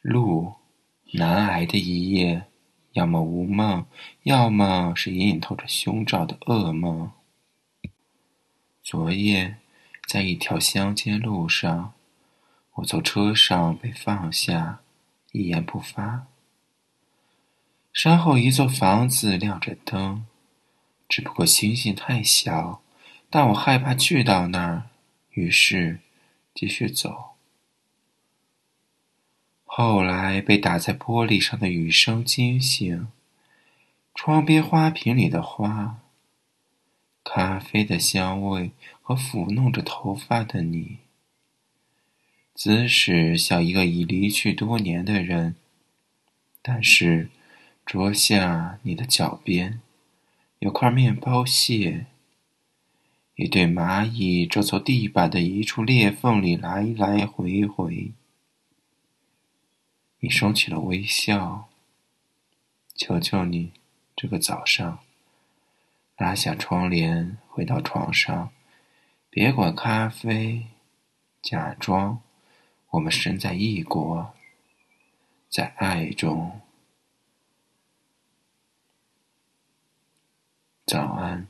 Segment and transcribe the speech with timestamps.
[0.00, 0.54] 路，
[1.12, 2.46] 难挨的一夜，
[2.92, 3.84] 要么无梦，
[4.22, 7.10] 要么是隐隐透着凶兆的噩梦。
[8.82, 9.56] 昨夜，
[10.06, 11.92] 在一条乡间路上，
[12.74, 14.80] 我从车上被放下，
[15.32, 16.26] 一言不发。
[17.92, 20.24] 身后一座房子亮着灯，
[21.08, 22.80] 只不过星星太小，
[23.28, 24.88] 但我害怕去到那儿，
[25.30, 25.98] 于是
[26.54, 27.37] 继续走。
[29.80, 33.06] 后来被打在玻璃上的雨声惊醒，
[34.12, 36.00] 窗边花瓶里的花，
[37.22, 40.96] 咖啡的香味和抚弄着头发的你，
[42.56, 45.54] 姿势像一个已离去多年的人，
[46.60, 47.30] 但是
[47.86, 49.80] 桌下你的脚边
[50.58, 52.06] 有块面包屑，
[53.36, 58.10] 一对蚂蚁正从地板的一处裂缝里来来回回。
[60.20, 61.68] 你收起了微笑，
[62.96, 63.72] 求求你，
[64.16, 64.98] 这个早上，
[66.16, 68.50] 拉下窗帘，回到床上，
[69.30, 70.66] 别管咖啡，
[71.40, 72.20] 假装
[72.90, 74.34] 我们身在异国，
[75.48, 76.60] 在爱中。
[80.84, 81.46] 早安。